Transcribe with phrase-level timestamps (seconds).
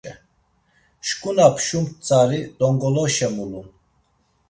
[1.07, 3.67] Şǩu na pşumt tzari t̆ongoloşe mulun.